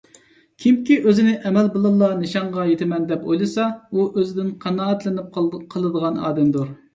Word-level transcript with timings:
كىمكى 0.63 0.95
ئۆزىنى 1.09 1.33
ئەمەل 1.49 1.67
بىلەنلا 1.75 2.09
نىشانغا 2.21 2.65
يېتىمەن، 2.69 3.05
دەپ 3.11 3.27
ئويلىسا 3.29 3.67
ئۇ 3.99 4.07
ئۆزىدىن 4.07 4.49
قانائەتلىنىپ 4.65 5.31
قالىدىغان 5.77 6.19
ئادەمدۇر. 6.25 6.75